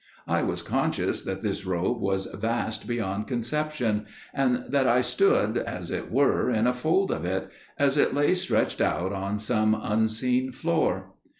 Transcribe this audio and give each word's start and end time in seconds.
I 0.25 0.41
was 0.41 0.63
conscious 0.63 1.21
that 1.21 1.43
this 1.43 1.63
robe 1.63 2.01
was 2.01 2.25
vast 2.33 2.87
beyond 2.87 3.27
conception, 3.27 4.07
and 4.33 4.63
that 4.67 4.87
I 4.87 5.01
stood 5.01 5.59
as 5.59 5.91
it 5.91 6.11
were 6.11 6.49
in 6.49 6.65
a 6.65 6.73
fold 6.73 7.11
of 7.11 7.23
it, 7.23 7.51
as 7.77 7.97
it 7.97 8.15
lay 8.15 8.33
stretched 8.33 8.81
out 8.81 9.13
on 9.13 9.37
some 9.37 9.77
unseen 9.79 10.53
floor. 10.53 11.13